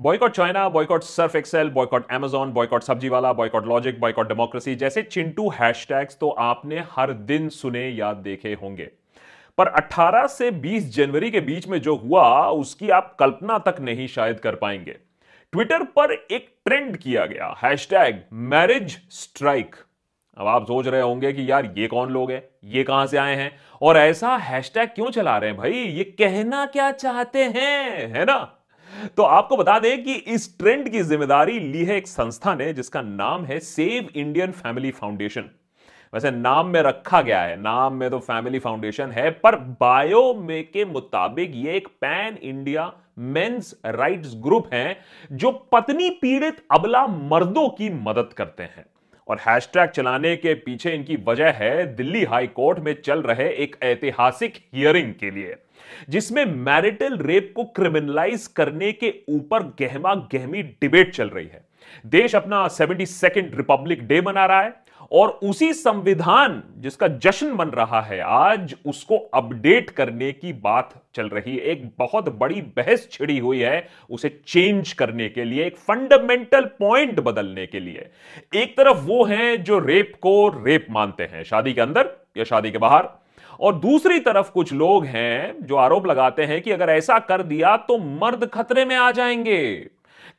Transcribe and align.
Boycott 0.00 0.32
China 0.32 0.68
boycott 0.68 1.02
Surf 1.02 1.36
Excel 1.36 1.70
boycott 1.70 2.12
Amazon 2.12 2.52
boycott 2.52 2.82
सब्ज़ी 2.82 3.08
वाला 3.08 3.32
boycott 3.32 3.66
logic 3.66 4.00
boycott 4.00 4.28
democracy 4.28 4.74
जैसे 4.74 5.02
Chintu 5.02 5.48
hashtags 5.48 6.16
तो 6.20 6.30
आपने 6.30 6.84
हर 6.90 7.12
दिन 7.12 7.48
सुने 7.48 7.88
या 7.88 8.12
देखे 8.12 8.52
होंगे। 8.62 8.90
पर 9.58 9.68
18 9.68 10.26
से 10.26 10.50
20 10.50 10.82
जनवरी 10.82 11.30
के 11.30 11.40
बीच 11.40 11.68
में 11.68 11.80
जो 11.80 11.96
हुआ, 11.96 12.48
उसकी 12.50 12.90
आप 12.90 13.16
कल्पना 13.20 13.58
तक 13.58 13.76
नहीं 13.80 14.06
शायद 14.06 14.40
कर 14.40 14.54
पाएँगे। 14.54 14.92
ट्विटर 15.52 15.82
पर 15.82 16.12
एक 16.12 16.54
ट्रेंड 16.64 16.96
किया 16.96 17.26
गया 17.26 17.56
हैशटैग 17.62 18.22
मैरिज 18.32 18.98
स्ट्राइक 19.10 19.76
अब 20.38 20.46
आप 20.46 20.64
सोच 20.64 20.86
रहे 20.86 21.00
होंगे 21.00 21.32
कि 21.32 21.50
यार, 21.50 21.74
ये 21.78 21.86
कौन 21.86 22.10
लोग 22.10 22.30
हैं? 22.30 22.42
ये 22.64 22.82
कहाँ 22.82 23.06
से 23.06 23.16
आए 23.16 23.36
हैं? 23.36 23.52
और 23.82 23.96
ऐसा 23.96 24.36
हैशटैग 24.36 24.88
क्यों 24.88 25.10
चला 25.10 25.38
रहे 25.38 25.50
हैं 25.50 25.58
भाई? 25.58 25.72
ये 25.72 26.04
कहना 26.04 26.66
क्या 26.66 26.92
चाहते 26.92 27.44
हैं? 27.44 28.08
है 28.08 28.24
ना? 28.24 28.56
तो 29.06 29.22
आपको 29.22 29.56
बता 29.56 29.78
दें 29.78 30.02
कि 30.04 30.14
इस 30.14 30.58
ट्रेंड 30.58 30.88
की 30.88 31.00
ज़िम्मेदारी 31.02 31.58
ली 31.60 31.84
है 31.84 31.96
एक 31.96 32.06
संस्था 32.06 32.54
ने, 32.54 32.72
जिसका 32.72 33.02
नाम 33.02 33.44
है 33.44 33.58
सेव 33.60 34.08
इंडियन 34.14 34.52
फैमिली 34.52 34.90
फाउंडेशन। 34.90 35.50
वैसे 36.12 36.30
नाम 36.30 36.66
में 36.66 36.80
रखा 36.82 37.20
गया 37.22 37.40
है, 37.42 37.60
नाम 37.62 37.94
में 37.94 38.08
तो 38.10 38.18
फैमिली 38.18 38.58
फाउंडेशन 38.58 39.10
है, 39.10 39.30
पर 39.30 39.56
बायो 39.56 40.34
में 40.34 40.62
के 40.64 40.84
मुताबिक 40.84 41.52
ये 41.54 41.76
एक 41.76 41.88
pan 42.00 42.38
India 42.42 42.92
men's 43.18 43.74
rights 43.86 44.34
group 44.36 44.72
है, 44.74 44.98
जो 45.32 45.50
पत्नी 45.72 46.10
पीड़ित 46.10 46.62
अबला 46.70 47.06
मर्दों 47.06 47.68
की 47.68 47.90
मदद 48.02 48.32
करते 48.32 48.62
हैं। 48.62 48.84
और 49.28 49.38
हैशटैग 49.40 49.90
चलाने 49.90 50.34
के 50.36 50.54
पीछे 50.54 50.92
इनकी 50.92 51.16
वजह 51.26 51.50
है, 51.50 51.96
दिल्ली 51.96 52.24
हाई 52.24 52.46
कोर्ट 52.46 52.78
में 52.78 52.94
चल 53.02 53.22
रहे 53.22 53.48
एक 53.54 53.76
ऐतिहासिक 53.82 54.54
हियरिंग 54.74 55.12
के 55.14 55.30
लिए। 55.30 55.54
जिसमें 56.08 56.44
मैरिटल 56.44 57.16
रेप 57.18 57.52
को 57.56 57.64
क्रिमिनलाइज 57.64 58.46
करने 58.46 58.92
के 58.92 59.14
ऊपर 59.28 59.62
गहमा 59.80 60.14
गहमी 60.34 60.62
डिबेट 60.62 61.14
चल 61.14 61.28
रही 61.28 61.46
है। 61.46 61.64
देश 62.06 62.34
अपना 62.34 62.66
सेवेंटी 62.68 63.06
सेकेंड 63.06 63.54
रिपब्लिक 63.54 64.06
डे 64.06 64.20
मना 64.20 64.44
रहा 64.46 64.62
है 64.62 64.72
और 65.12 65.28
उसी 65.42 65.72
संविधान 65.72 66.62
जिसका 66.76 67.08
जश्न 67.08 67.56
बन 67.56 67.68
रहा 67.68 68.00
है 68.00 68.20
आज, 68.20 68.74
उसको 68.86 69.16
अपडेट 69.16 69.90
करने 69.90 70.30
की 70.32 70.52
बात 70.52 70.92
चल 71.14 71.28
रही 71.28 71.56
है। 71.56 71.62
एक 71.62 71.90
बहुत 71.98 72.28
बड़ी 72.38 72.60
बहस 72.76 73.08
छिड़ी 73.12 73.38
हुई 73.38 73.60
है 73.60 73.86
उसे 74.10 74.28
चेंज 74.46 74.92
करने 74.92 75.28
के 75.28 75.44
लिए, 75.44 75.64
एक 75.66 75.76
फंडामेंटल 75.76 76.64
पॉइंट 76.78 77.20
बदलने 77.20 77.66
के 77.66 77.80
लिए। 77.80 78.08
एक 78.54 78.76
तरफ़ 78.76 78.98
वो 78.98 79.24
हैं 79.24 79.62
जो 79.64 79.78
रेप 79.78 80.12
को 80.20 80.64
रेप 80.64 80.86
मानते 80.90 81.24
हैं, 81.24 81.42
शादी 81.44 81.72
के 81.72 81.80
अंदर 81.80 82.10
या 82.36 82.44
शादी 82.44 82.70
के 82.70 82.78
बाहर। 82.78 83.08
और 83.60 83.74
दूसरी 83.74 84.20
तरफ़ 84.20 84.50
कुछ 84.50 84.72
लोग 84.72 85.04
हैं 85.04 85.66
जो 85.66 85.76
आरोप 85.76 86.06
लगाते 86.06 86.44
हैं 86.44 86.62
कि 86.62 86.70
अगर 86.70 86.90
ऐसा 86.90 87.18
कर 87.18 87.42
दिया 87.42 87.76
तो 87.76 87.98
मर्द 87.98 88.46
खतरे 88.46 88.84
में 88.84 88.96
आ 88.96 89.10
जाएँगे। 89.10 89.74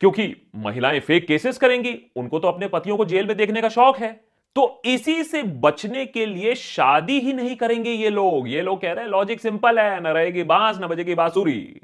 क्योंकि 0.00 0.36
महिलाएँ 0.56 1.00
फेक 1.00 1.26
केसेस 1.26 1.58
करेंगी, 1.58 1.98
उनको 2.16 2.38
तो 2.38 2.48
अपने 2.48 2.68
पतियों 2.68 2.96
को 2.96 3.04
जेल 3.04 3.26
में 3.26 3.36
देखने 3.36 3.60
का 3.62 3.68
शौक 3.68 3.98
है। 3.98 4.20
तो 4.56 4.82
इसी 4.84 5.22
से 5.22 5.42
बचने 5.42 6.06
के 6.06 6.26
लिए 6.26 6.54
शादी 6.54 7.20
ही 7.20 7.32
नहीं 7.32 7.56
करेंगे 7.56 7.90
ये 7.90 8.10
लोग। 8.10 8.48
ये 8.48 8.62
लोग 8.62 8.80
कह 8.80 8.92
रहे 8.92 9.04
हैं 9.04 9.10
लॉजिक 9.10 9.40
सिंपल 9.40 9.78
है, 9.78 10.00
न 10.00 10.06
रहेगी 10.06 10.42
बाँस, 10.42 10.78
न 10.78 10.86
बजेगी 10.86 11.14
बांसुरी। 11.14 11.80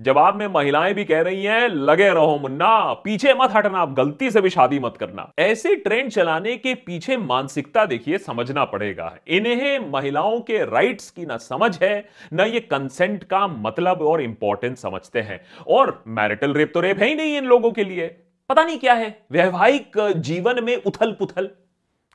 जवाब 0.00 0.36
में 0.36 0.46
महिलाएँ 0.46 0.94
भी 0.94 1.04
कह 1.04 1.20
रही 1.20 1.44
हैं, 1.44 1.68
लगे 1.68 2.08
रहो 2.08 2.38
मुन्ना, 2.38 2.92
पीछे 2.94 3.34
मत 3.34 3.50
हटना, 3.52 3.78
आप 3.78 3.92
गलती 3.92 4.30
से 4.30 4.40
भी 4.40 4.50
शादी 4.50 4.78
मत 4.78 4.96
करना। 4.96 5.30
ऐसे 5.38 5.74
ट्रेंड 5.76 6.10
चलाने 6.10 6.56
के 6.56 6.74
पीछे 6.74 7.16
मानसिकता 7.16 7.84
देखिए, 7.84 8.18
समझना 8.18 8.64
पड़ेगा। 8.64 9.14
इन्हें 9.28 9.90
महिलाओं 9.92 10.40
के 10.40 10.58
राइट्स 10.64 11.10
की 11.10 11.26
ना 11.26 11.36
समझ 11.36 11.78
है, 11.82 12.08
ना 12.32 12.44
ये 12.44 12.60
कंसेंट 12.60 13.24
का 13.24 13.46
मतलब 13.46 14.02
और 14.02 14.22
इंपॉर्टेंस 14.22 14.82
समझते 14.82 15.20
हैं। 15.20 15.40
और 15.68 16.02
मैरिटल 16.06 16.54
रेप 16.54 16.70
तो 16.74 16.80
रेप 16.80 16.98
है 16.98 17.08
ही 17.08 17.14
नहीं 17.14 17.36
इन 17.36 17.44
लोगों 17.44 17.70
के 17.70 17.84
लिए। 17.84 18.06
पता 18.50 18.64
नहीं 18.64 18.78
क्या 18.78 18.94
है, 18.94 19.22
वैवाहिक 19.32 20.12
जीवन 20.16 20.64
में 20.64 20.76
उथल 20.76 21.12
पुथल 21.12 21.50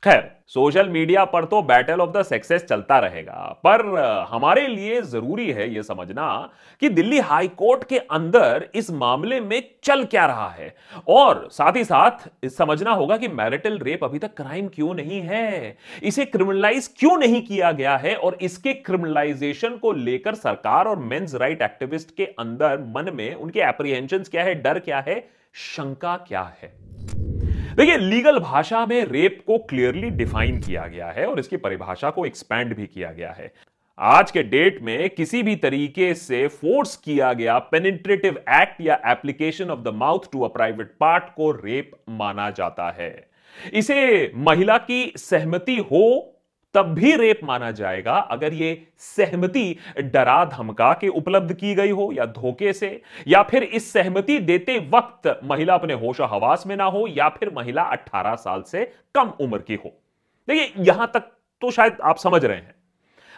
खैर, 0.06 0.24
सोशल 0.48 0.90
मीडिया 0.90 1.24
पर 1.26 1.46
तो 1.46 1.62
बैटल 1.62 2.02
ऑफ़ 2.02 2.10
द 2.10 2.22
सक्सेस 2.22 2.64
चलता 2.64 2.98
रहेगा। 3.00 3.62
पर 3.64 3.82
हमारे 4.30 4.68
लिए 4.68 5.02
ज़रूरी 5.02 5.52
है 5.52 5.68
यह 5.76 5.82
समझना 5.82 6.28
कि 6.82 6.90
दिल्ली 6.90 7.20
हाई 7.20 7.48
कोर्ट 7.48 7.84
के 7.84 7.98
अंदर 7.98 8.68
इस 8.76 8.92
मामले 8.92 9.40
में 9.40 9.62
चल 9.84 10.04
क्या 10.04 10.26
रहा 10.26 10.50
है। 10.50 10.74
और 11.08 11.48
साथ 11.52 11.76
ही 11.76 11.84
साथ 11.84 12.48
समझना 12.50 12.92
होगा 12.92 13.18
कि 13.18 13.28
मैरिटल 13.28 13.80
रेप 13.80 14.04
अभी 14.04 14.20
तक 14.20 14.36
क्राइम 14.38 14.68
क्यों 14.68 14.94
नहीं 14.94 15.22
है? 15.22 15.78
इसे 16.04 16.26
क्रिमिनलाइज 16.26 16.94
क्यों 17.00 17.18
नहीं 17.18 17.42
किया 17.42 17.72
गया 17.72 17.98
है? 17.98 18.16
और 18.16 18.38
इसके 18.42 18.74
क्रिमिनलाइजेशन 18.76 19.78
को 19.78 19.92
लेकर 19.92 20.36
सरकार 20.36 20.86
और 20.86 21.00
मेन्स 21.00 21.36
राइट 21.36 21.62
एक्टिविस्ट 21.62 22.16
के 22.18 22.26
अंदर 22.40 22.80
मन 22.96 23.14
में 23.14 23.34
उनके 23.34 23.60
एप्रीहेंशन 23.60 24.24
क्या 24.32 24.44
है? 24.44 24.56
डर 24.56 24.80
क्या 24.80 25.04
है? 25.08 25.24
शंका 25.56 26.18
क्या 26.18 26.52
है? 26.62 26.74
देखिए, 27.76 27.98
लीगल 27.98 28.38
भाषा 28.40 28.86
में 28.86 29.06
रेप 29.06 29.40
को 29.48 29.58
क्लियरली 29.60 30.10
डिफाइन 30.10 30.60
किया 30.62 30.86
गया 30.88 31.08
है 31.08 31.26
और 31.28 31.40
इसकी 31.40 31.58
परिभाषा 31.58 32.10
को 32.10 32.26
एक्सपैंड 32.26 32.76
भी 32.76 32.86
किया 32.88 33.12
गया 33.12 33.32
है। 33.32 33.52
आज 34.00 34.32
के 34.32 34.44
डेट 34.44 34.82
में 34.82 35.10
किसी 35.10 35.42
भी 35.44 35.56
तरीके 35.56 36.14
से 36.14 36.48
फोर्स 36.48 36.96
किया 36.96 37.32
गया 37.34 37.58
पेनिट्रेटिव 37.72 38.38
एक्ट 38.52 38.80
या 38.82 39.00
application 39.08 39.70
of 39.70 39.80
the 39.80 39.94
mouth 39.96 40.32
to 40.32 40.42
a 40.42 40.48
private 40.48 40.94
part 41.00 41.24
को 41.36 41.52
रेप 41.52 41.92
माना 42.10 42.50
जाता 42.50 42.90
है। 42.92 43.12
इसे 43.74 44.32
महिला 44.38 44.78
की 44.78 45.12
सहमति 45.18 45.78
हो 45.92 46.06
तब 46.76 46.94
भी 46.94 47.16
रेप 47.16 47.40
माना 47.44 47.72
जाएगा 47.72 48.14
अगर 48.32 48.54
ये 48.54 48.88
सहमति 49.00 49.76
डरा 50.00 50.44
धमका 50.48 50.92
के 50.94 51.08
उपलब्ध 51.08 51.54
की 51.54 51.74
गई 51.76 51.90
हो 51.90 52.12
या 52.14 52.26
धोखे 52.26 52.74
से, 52.74 53.02
या 53.28 53.44
फिर 53.44 53.64
इस 53.64 53.92
सहमति 53.94 54.38
देते 54.40 54.78
वक्त 54.94 55.40
महिला 55.44 55.74
अपने 55.74 55.94
होश 55.96 56.22
हवास 56.22 56.64
में 56.68 56.76
ना 56.76 56.86
हो, 56.86 57.06
या 57.08 57.30
फिर 57.30 57.52
महिला 57.56 57.84
18 57.84 58.36
साल 58.36 58.62
से 58.62 58.92
कम 59.16 59.34
उम्र 59.42 59.58
की 59.58 59.76
हो। 59.76 59.94
देखिए, 60.48 60.74
यहाँ 60.80 61.12
तक 61.14 61.32
तो 61.62 61.72
शायद 61.72 61.98
आप 62.04 62.18
समझ 62.18 62.44
रहे 62.46 62.58
हैं। 62.58 62.74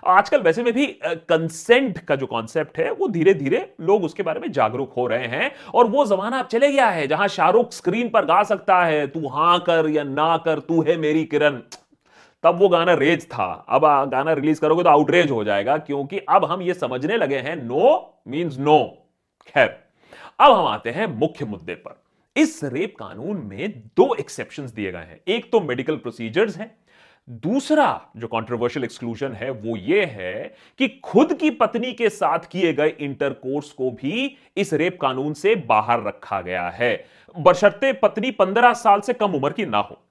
आजकल 0.03 0.41
वैसे 0.41 0.63
में 0.63 0.73
भी 0.73 0.85
कंसेंट 1.03 1.97
का 1.99 2.15
जो 2.15 2.25
कॉन्सेप्ट 2.25 2.77
है, 2.77 2.91
वो 2.91 3.07
धीरे 3.07 3.33
धीरे 3.33 3.59
लोग 3.81 4.03
उसके 4.03 4.23
बारे 4.23 4.39
में 4.39 4.51
जागरूक 4.51 4.93
हो 4.93 5.07
रहे 5.07 5.27
हैं, 5.27 5.51
और 5.73 5.87
वो 5.87 6.05
जमाना 6.05 6.39
अब 6.39 6.47
चले 6.47 6.71
गया 6.71 6.87
है, 6.87 7.07
जहाँ 7.07 7.27
शाहरुख 7.27 7.71
स्क्रीन 7.71 8.09
पर 8.09 8.25
गा 8.25 8.41
सकता 8.43 8.83
है, 8.83 9.07
तू 9.07 9.27
हाँ 9.27 9.59
कर 9.59 9.89
या 9.89 10.03
ना 10.03 10.37
कर, 10.37 10.59
तू 10.59 10.81
है 10.81 10.97
मेरी 10.97 11.23
किरण। 11.25 11.61
तब 12.43 12.59
वो 12.59 12.69
गाना 12.69 12.93
रेज 12.95 13.25
था। 13.27 13.45
अब 13.69 13.85
गाना 14.09 14.33
रिलीज़ 14.33 14.61
करोगे 14.61 14.83
तो 14.83 14.89
आउटरेज 14.89 15.31
हो 15.31 15.43
जाएगा, 15.43 15.77
क्योंकि 15.79 16.19
अब 16.19 16.45
हम 16.45 16.61
ये 16.61 16.73
समझने 16.75 17.17
लगे 17.17 17.37
हैं 17.37 17.55
नो 17.57 18.21
मींस 18.27 18.57
नो 18.59 18.79
खैर, 19.47 19.67
अब 20.39 20.51
हम 20.51 20.65
आते 20.67 20.89
हैं 20.89 21.07
मुख्य 21.09 21.45
मुद्दे 21.45 21.75
पर। 21.75 22.01
इस 22.35 22.59
रेप 22.63 22.95
कानून 22.99 23.37
में 23.45 23.69
दो 23.97 24.13
एक्सेप्शन 24.15 24.65
दिए 24.75 24.91
गए 24.91 24.97
हैं। 24.99 25.19
एक 25.27 25.51
तो 25.51 25.59
मेडिकल 25.61 25.95
प्रोसीजर्स 25.97 26.57
हैं, 26.57 26.71
दूसरा 27.27 27.89
जो 28.17 28.27
कंट्रोवर्शियल 28.27 28.83
एक्सक्लूजन 28.85 29.31
है, 29.31 29.49
वो 29.51 29.75
ये 29.77 30.03
है 30.05 30.55
कि 30.79 30.87
खुद 31.03 31.33
की 31.33 31.49
पत्नी 31.51 31.91
के 31.93 32.09
साथ 32.09 32.45
किए 32.51 32.73
गए 32.73 32.89
इंटरकोर्स 32.89 33.71
को 33.71 33.89
भी 33.93 34.37
इस 34.57 34.73
रेप 34.73 34.97
कानून 35.01 35.33
से 35.33 35.55
बाहर 35.67 36.03
रखा 36.03 36.41
गया 36.41 36.67
है। 36.69 37.05
बशर्ते 37.35 37.91
पत्नी 37.93 38.31
पंद्रह 38.33 38.73
साल 38.75 39.01
से 39.01 39.13
कम 39.13 39.33
उम्र 39.33 39.51
की 39.51 39.65
ना 39.65 39.77
हो। 39.79 40.01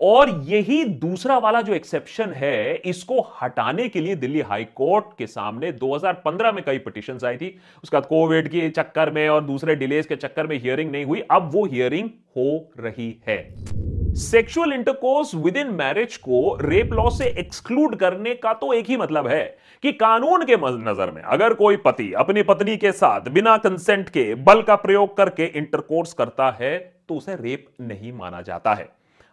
और 0.00 0.30
यही 0.44 0.84
दूसरा 0.84 1.36
वाला 1.38 1.60
जो 1.62 1.74
एक्सेप्शन 1.74 2.32
है, 2.32 2.74
इसको 2.76 3.20
हटाने 3.42 3.88
के 3.88 4.00
लिए 4.00 4.14
दिल्ली 4.16 4.40
हाई 4.40 4.64
कोर्ट 4.74 5.04
के 5.18 5.26
सामने 5.26 5.72
2015 5.74 6.52
में 6.52 6.62
कई 6.66 6.78
पिटिशन 6.78 7.18
आई 7.24 7.36
थी। 7.36 7.48
उसके 7.84 7.96
बाद 7.96 8.06
कोविड 8.06 8.48
के 8.48 8.68
चक्कर 8.70 9.10
में 9.10 9.28
और 9.28 9.44
दूसरे 9.44 9.74
डिलेज 9.76 10.06
के 10.06 10.16
चक्कर 10.16 10.46
में 10.46 10.58
हियरिंग 10.58 10.90
नहीं 10.92 11.04
हुई। 11.04 11.22
अब 11.30 11.50
वो 11.52 11.64
हियरिंग 11.64 12.08
हो 12.36 12.72
रही 12.80 13.14
है। 13.28 13.38
Sexual 14.20 14.72
intercourse 14.72 15.34
with 15.34 15.56
in 15.56 15.66
marriage 15.72 16.16
को 16.18 16.56
रेप 16.62 16.92
लॉ 16.92 17.08
से 17.10 17.26
एक्सक्लूड 17.40 17.94
करने 17.96 18.34
का 18.34 18.52
तो 18.54 18.72
एक 18.72 18.86
ही 18.86 18.96
मतलब 18.96 19.26
है 19.28 19.44
कि 19.82 19.92
कानून 19.92 20.44
के 20.44 20.56
नज़र 20.56 21.10
में 21.10 21.20
अगर 21.22 21.54
कोई 21.54 21.76
पति 21.76 22.12
अपनी 22.18 22.42
पत्नी 22.42 22.76
के 22.76 22.92
साथ 22.92 23.28
बिना 23.30 23.56
कंसेंट 23.58 24.08
के 24.08 24.34
बल 24.36 24.62
का 24.62 24.76
प्रयोग 24.76 25.16
करके 25.16 25.44
इंटरकोर्स 25.48 26.12
करता 26.12 26.50
है 26.60 26.78
तो 27.08 27.14
उसे 27.14 27.34
रेप 27.34 27.66
नहीं 27.80 28.12
माना 28.12 28.40
जाता 28.42 28.74
है। 28.74 28.88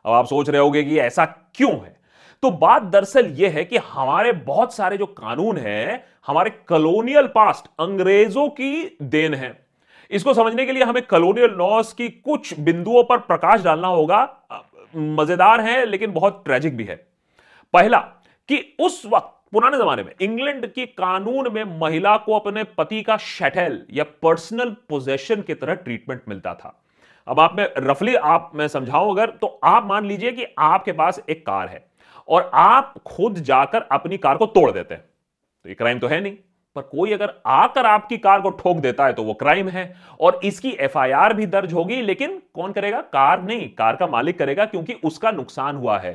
अब 0.07 0.13
आप 0.13 0.25
सोच 0.25 0.49
रहे 0.49 0.61
होगे 0.61 0.83
कि 0.83 0.99
ऐसा 0.99 1.25
क्यों 1.25 1.71
है? 1.71 1.97
तो 2.43 2.51
बात 2.51 2.83
दरअसल 2.83 3.25
यह 3.25 3.51
है 3.51 3.65
कि 3.65 3.77
हमारे 3.77 4.31
बहुत 4.31 4.73
सारे 4.73 4.97
जो 4.97 5.05
कानून 5.05 5.57
हैं, 5.57 6.03
हमारे 6.27 6.49
कलोनियल 6.67 7.27
पास्ट 7.27 7.67
अंग्रेज़ों 7.79 8.49
की 8.49 8.97
देन 9.01 9.33
है। 9.33 9.67
इसको 10.11 10.33
समझने 10.33 10.65
के 10.65 10.71
लिए 10.71 10.83
हमें 10.83 11.03
कलोनियल 11.03 11.49
लॉस 11.49 11.93
की 11.93 12.09
कुछ 12.09 12.59
बिंदुओं 12.59 13.03
पर 13.03 13.17
प्रकाश 13.17 13.63
डालना 13.63 13.87
होगा। 13.87 14.45
मज़ेदार 14.97 15.61
है, 15.61 15.85
लेकिन 15.85 16.11
बहुत 16.11 16.41
ट्रेजिक 16.45 16.77
भी 16.77 16.83
है। 16.83 17.07
पहला, 17.73 17.97
कि 18.49 18.75
उस 18.79 19.05
वक्त, 19.05 19.33
पुराने 19.51 19.77
जमाने 19.77 20.03
में, 20.03 20.13
इंग्लैंड 20.21 20.67
के 20.67 20.85
कानून 20.85 21.53
में 21.53 21.79
महिला 21.79 22.17
को 22.17 22.39
अपने 22.39 22.63
पति 22.63 23.01
का 23.01 23.17
शटल 23.17 23.81
या 23.93 24.03
पर्सनल 24.03 24.69
पोजेशन 24.89 25.41
की 25.41 25.53
तरह 25.53 25.73
ट्रीटमेंट 25.73 26.21
मिलता 26.27 26.53
था। 26.53 26.83
अब 27.27 27.39
आप 27.39 27.55
में 27.55 27.67
रफली 27.77 28.15
आप 28.15 28.51
मैं 28.55 28.67
समझाऊं 28.67 29.11
अगर 29.11 29.29
तो 29.31 29.47
आप 29.63 29.85
मान 29.85 30.05
लीजिए 30.05 30.31
कि 30.31 30.45
आपके 30.59 30.91
पास 30.91 31.19
एक 31.29 31.45
कार 31.45 31.67
है 31.69 31.85
और 32.27 32.49
आप 32.53 32.93
खुद 33.07 33.39
जाकर 33.39 33.81
अपनी 33.91 34.17
कार 34.17 34.37
को 34.37 34.45
तोड़ 34.45 34.71
देते 34.71 34.93
हैं। 34.93 35.03
तो 35.65 35.69
ये 35.69 35.75
क्राइम 35.75 35.99
तो 35.99 36.07
है 36.07 36.21
नहीं। 36.21 36.35
पर 36.75 36.81
कोई 36.81 37.13
अगर 37.13 37.33
आकर 37.45 37.85
आपकी 37.85 38.17
कार 38.17 38.41
को 38.41 38.49
ठोक 38.49 38.77
देता 38.77 39.05
है 39.05 39.13
तो 39.13 39.23
वो 39.23 39.33
क्राइम 39.33 39.69
है 39.69 39.93
और 40.19 40.39
इसकी 40.43 40.71
एफआईआर 40.71 41.33
भी 41.33 41.45
दर्ज 41.45 41.73
होगी, 41.73 42.01
लेकिन 42.01 42.41
कौन 42.53 42.71
करेगा? 42.71 43.01
कार 43.01 43.41
नहीं, 43.43 43.69
कार 43.69 43.95
का 43.95 44.07
मालिक 44.07 44.39
करेगा 44.39 44.65
क्योंकि 44.65 44.93
उसका 45.03 45.31
नुकसान 45.31 45.75
हुआ 45.75 45.97
है 45.99 46.13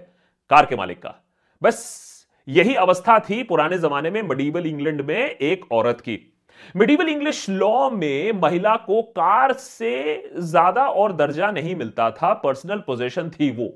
कार 0.50 0.66
के 0.66 0.76
मालिक 0.76 1.02
का। 1.02 1.14
बस 1.62 2.26
यही 2.48 2.74
अवस्था 2.74 3.18
थी 3.20 3.42
पुराने 3.42 3.78
जमाने 3.78 4.10
में 4.10 4.22
मडीबल 4.22 4.66
इंग्लैंड 4.66 5.00
में 5.00 5.16
एक 5.16 5.72
औरत 5.72 6.00
की। 6.00 6.31
मिडिवल 6.76 7.08
इंग्लिश 7.08 7.48
लॉ 7.50 7.90
में 7.90 8.40
महिला 8.42 8.74
को 8.86 9.02
कार 9.16 9.52
से 9.52 9.94
ज़्यादा 10.38 10.86
और 10.86 11.12
दर्जा 11.12 11.50
नहीं 11.50 11.76
मिलता 11.76 12.10
था 12.10 12.32
पर्सनल 12.34 12.82
पोजेशन 12.86 13.30
थी 13.30 13.50
वो। 13.50 13.72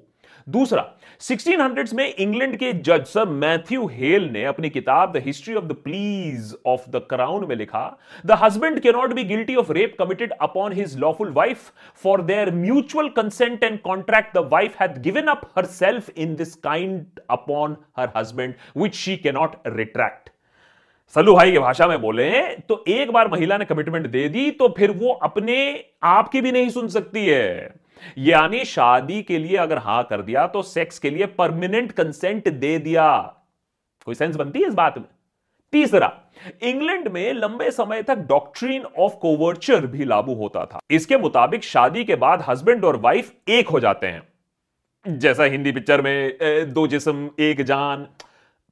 दूसरा 0.47 0.83
1600s 1.21 1.93
में 1.95 2.15
इंग्लैंड 2.15 2.57
के 2.57 2.73
जज 2.73 3.05
सर 3.07 3.29
मैथ्यू 3.29 3.87
हेल 3.93 4.29
ने 4.33 4.45
अपनी 4.45 4.71
किताब 4.71 5.13
the 5.13 5.23
history 5.25 5.55
of 5.55 5.65
the 5.65 5.73
pleas 5.85 6.55
of 6.67 6.89
the 6.91 7.01
crown 7.11 7.47
में 7.49 7.55
लिखा 7.57 7.83
the 8.27 8.39
husband 8.43 8.79
can 8.81 8.93
not 8.93 9.15
be 9.15 9.25
guilty 9.25 9.57
of 9.57 9.73
rape 9.73 9.97
committed 9.99 10.33
upon 10.41 10.73
his 10.73 10.97
lawful 10.99 11.33
wife 11.33 11.71
for 12.05 12.23
their 12.23 12.51
mutual 12.55 13.09
consent 13.17 13.65
and 13.65 13.81
contract 13.81 14.39
the 14.39 14.49
wife 14.53 14.81
had 14.81 15.03
given 15.03 15.27
up 15.35 15.51
herself 15.73 16.11
in 16.17 16.37
this 16.37 16.55
kind 16.63 17.21
upon 17.31 17.77
her 17.99 18.13
husband 18.17 18.55
which 18.77 18.95
she 18.95 19.17
cannot 19.17 19.57
retract 19.77 20.31
Sallu 21.15 21.35
भाई 21.35 21.53
की 21.53 21.59
भाषा 21.59 21.87
में 21.87 22.01
बोले 22.01 22.31
तो 22.69 22.83
एक 22.89 23.11
बार 23.11 23.29
महिला 23.31 23.57
ने 23.59 23.65
commitment 23.65 24.07
दे 24.07 24.29
दी 24.29 24.51
तो 24.51 24.69
फिर 24.69 24.91
वो 24.93 25.13
अपने 25.23 25.85
आप 26.03 26.29
की 26.29 26.41
भी 26.41 26.53
नहीं 26.53 26.69
सुन 26.71 26.89
सकती 26.89 27.27
है। 27.27 27.75
यानी 28.19 28.65
शादी 28.65 29.23
के 29.23 29.39
लिए 29.39 29.57
अगर 29.57 29.79
हाँ 29.79 30.03
कर 30.11 30.23
दिया 30.23 30.47
तो 30.47 30.63
सेक्स 30.63 30.99
के 30.99 31.11
लिए 31.11 31.27
परमानेंट 31.39 31.93
कंसेंट 31.93 32.49
दे 32.51 32.77
दिया। 32.79 33.09
कोई 34.07 34.15
सेंस 34.15 34.37
बनती 34.37 34.61
है 34.61 34.69
इस 34.69 34.75
बात 34.75 34.99
में? 34.99 35.07
तीसरा, 35.73 36.13
इंग्लैंड 36.63 37.09
में 37.09 37.33
लंबे 37.33 37.71
समय 37.71 38.03
तक 38.03 38.19
डॉक्ट्रीन 38.29 38.85
ऑफ़ 38.99 39.15
कोवर्चर 39.15 39.87
भी 39.87 40.05
लागू 40.05 40.35
होता 40.35 40.65
था। 40.65 40.81
इसके 40.91 41.17
मुताबिक 41.19 41.65
शादी 41.65 42.05
के 42.05 42.15
बाद 42.17 42.45
हस्बैंड 42.49 42.85
और 42.85 42.97
वाइफ 42.97 43.33
एक 43.49 43.69
हो 43.69 43.81
जाते 43.81 44.07
हैं। 44.07 45.19
जैसा 45.19 45.45
हिंदी 45.45 45.73
पिक्चर 45.73 46.03
में 46.03 46.73
दो 46.73 46.87
जिस्म, 46.87 47.29
एक 47.41 47.63
जान। 47.63 48.07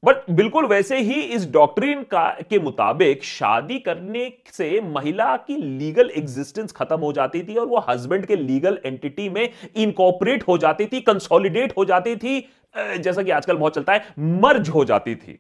बट 0.05 0.31
बिल्कुल 0.31 0.67
वैसे 0.67 0.99
ही 0.99 1.21
इस 1.35 1.51
डॉक्ट्रिन 1.53 2.03
का, 2.03 2.29
के 2.51 2.59
मुताबिक 2.59 3.25
शादी 3.25 3.79
करने 3.79 4.31
से 4.53 4.81
महिला 4.85 5.37
की 5.39 5.57
लीगल 5.57 6.11
एग्जिस्टेंस 6.17 6.73
खत्म 6.73 6.99
हो 7.01 7.13
जाती 7.13 7.43
थी 7.43 7.55
और 7.55 7.67
वो 7.67 7.85
हस्बैंड 7.89 8.27
के 8.27 8.37
लीगल 8.37 8.79
एंटिटी 8.87 9.29
में 9.29 9.49
इनकॉपरेट 9.77 10.43
हो 10.49 10.59
जाती 10.59 10.87
थी 10.87 11.01
कंसोलिडेट 11.03 11.73
हो 11.79 11.85
जाती 11.85 12.17
थी 12.17 12.39
जैसा 12.77 13.23
कि 13.23 13.31
आजकल 13.31 13.57
बहुत 13.57 13.75
चलता 13.75 13.93
है 13.93 14.15
मर्ज 14.19 14.69
हो 14.69 14.85
जाती 14.85 15.15
थी। 15.17 15.39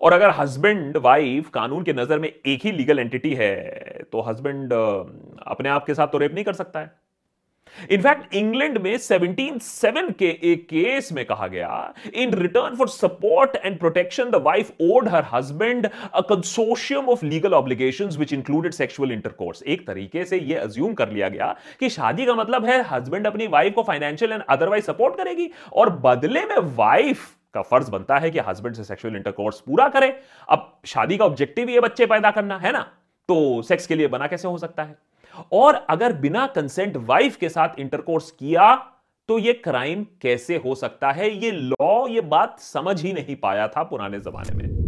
और 0.00 0.12
अगर 0.12 0.30
हस्बैंड 0.30 0.96
वाइफ 0.96 1.48
कानून 1.50 1.82
के 1.84 1.92
नज़र 1.92 2.18
में 2.18 2.28
एक 2.28 2.64
ही 2.64 2.72
लीगल 2.72 2.98
एंटिटी 2.98 3.34
है 3.34 3.54
तो 4.12 4.20
हस्बैंड 4.22 4.72
अपने 4.72 5.68
आप 5.68 5.86
के 5.86 5.94
साथ 5.94 6.06
तो 6.06 6.18
रेप 6.18 6.34
नहीं 6.34 6.44
कर 6.44 6.52
सकता 6.54 6.80
है। 6.80 6.92
इनफैक्ट 7.90 8.34
इंग्लैंड 8.34 8.78
में 8.78 8.96
1707 8.96 10.12
के 10.18 10.28
एक 10.42 10.64
केस 10.64 11.12
में 11.12 11.24
कहा 11.24 11.46
गया 11.46 11.94
in 12.14 12.34
return 12.34 12.76
for 12.76 12.88
support 12.88 13.56
and 13.56 13.78
protection 13.78 14.30
the 14.30 14.34
wife 14.34 14.70
owed 14.80 15.08
her 15.08 15.24
husband 15.32 15.88
a 16.14 16.20
consortium 16.20 17.08
of 17.08 17.24
legal 17.26 17.54
obligations 17.54 18.16
which 18.18 18.32
included 18.32 18.72
sexual 18.72 19.12
intercourse 19.12 19.62
एक 19.62 19.86
तरीके 19.86 20.24
से 20.24 20.38
यह 20.38 20.62
अज्यूम 20.62 20.94
कर 20.94 21.08
लिया 21.08 21.28
गया 21.28 21.54
कि 21.80 21.88
शादी 21.88 22.26
का 22.26 22.34
मतलब 22.34 22.64
है 22.64 22.82
हस्बैंड 22.82 23.26
अपनी 23.26 23.46
वाइफ 23.46 23.74
को 23.74 23.82
फाइनेंशियल 23.82 24.32
एंड 24.32 24.42
अदरवाइज़ 24.48 24.84
सपोर्ट 24.84 25.16
करेगी 25.16 25.50
और 25.72 25.90
बदले 25.90 26.40
में 26.40 26.56
वाइफ 26.76 27.30
का 27.54 27.62
फ़र्ज़ 27.62 27.90
बनता 27.90 28.16
है 28.16 28.30
कि 28.30 28.38
हस्बैंड 28.38 28.74
से 28.74 28.84
सेक्सुअल 28.84 29.16
इंटरकोर्स 29.16 29.60
पूरा 29.60 29.88
करे। 29.88 30.08
अब 30.48 30.80
शादी 30.84 31.16
का 31.16 31.24
ऑब्जेक्टिव 31.24 31.70
ये 31.70 31.80
बच्चे 31.80 32.06
पैदा 32.06 32.30
करना, 32.30 32.58
है 32.58 32.72
ना? 32.72 32.80
तो 33.28 33.62
सेक्स 33.62 33.86
के 33.86 33.94
लिए 33.94 34.06
बना 34.06 34.26
कैसे 34.26 34.48
हो 34.48 34.58
सकता 34.58 34.82
है? 34.82 34.96
और 35.52 35.74
अगर 35.90 36.12
बिना 36.12 36.46
कंसेंट 36.46 36.96
वाइफ 36.96 37.36
के 37.36 37.48
साथ 37.48 37.78
इंटरकोर्स 37.78 38.30
किया 38.30 38.74
तो 39.28 39.38
यह 39.38 39.60
क्राइम 39.64 40.04
कैसे 40.22 40.56
हो 40.56 40.74
सकता 40.74 41.10
है? 41.10 41.30
ये 41.34 41.50
लॉ 41.50 42.06
ये 42.08 42.20
बात 42.20 42.58
समझ 42.60 43.00
ही 43.02 43.12
नहीं 43.12 43.36
पाया 43.36 43.68
था 43.68 43.82
पुराने 43.82 44.20
जमाने 44.20 44.56
में। 44.56 44.82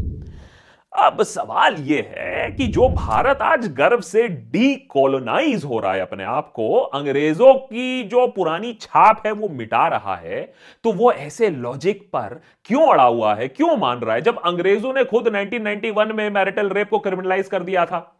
अब 0.92 1.22
सवाल 1.22 1.74
यह 1.76 2.10
है 2.10 2.50
कि 2.52 2.66
जो 2.66 2.88
भारत 2.88 3.38
आज 3.42 3.66
गर्व 3.72 4.00
से 4.00 4.26
डीकोलोनाइज 4.28 5.64
हो 5.64 5.78
रहा 5.80 5.92
है 5.94 6.00
अपने 6.00 6.24
आप 6.24 6.50
को, 6.52 6.78
अंग्रेज़ों 6.78 7.52
की 7.54 8.02
जो 8.04 8.26
पुरानी 8.26 8.72
छाप 8.72 9.22
है 9.26 9.32
वो 9.32 9.48
मिटा 9.48 9.86
रहा 9.88 10.16
है 10.16 10.40
तो 10.84 10.92
वो 10.92 11.12
ऐसे 11.12 11.50
लॉजिक 11.50 12.02
पर 12.12 12.40
क्यों 12.64 12.86
अड़ा 12.88 13.04
हुआ 13.04 13.34
है? 13.34 13.48
क्यों 13.48 13.76
मान 13.76 13.98
रहा 13.98 14.14
है? 14.14 14.22
जब 14.22 14.40
अंग्रेज़ों 14.42 14.92
ने 14.94 15.04
खुद 15.04 15.28
1991 15.28 16.12
में 16.12 16.28
मैरिटल 16.30 16.68
रेप 16.68 16.90
को 16.90 16.98
क्रिमिनलाइज 16.98 17.48
कर 17.48 17.62
दिया 17.62 17.86
था। 17.86 18.15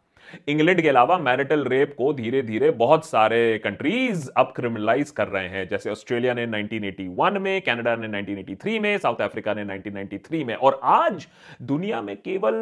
इंग्लैंड 0.47 0.81
के 0.81 0.89
अलावा 0.89 1.17
मैरिटल 1.17 1.65
रेप 1.65 1.95
को 1.97 2.13
धीरे 2.13 2.41
धीरे 2.41 2.71
बहुत 2.71 3.05
सारे 3.05 3.57
कंट्रीज़ 3.63 4.29
अब 4.37 4.53
क्रिमिनलाइज 4.55 5.09
कर 5.09 5.27
रहे 5.27 5.47
हैं। 5.47 5.67
जैसे 5.67 5.89
ऑस्ट्रेलिया 5.89 6.33
ने 6.33 6.47
1981 6.47 7.39
में, 7.39 7.61
कनाडा 7.61 7.95
ने 7.95 8.07
1983 8.07 8.79
में, 8.79 8.97
साउथ 8.97 9.21
अफ्रीका 9.21 9.53
ने 9.53 9.65
1993 9.65 10.43
में। 10.43 10.55
और 10.55 10.79
आज 10.83 11.27
दुनिया 11.61 12.01
में 12.01 12.17
केवल 12.17 12.53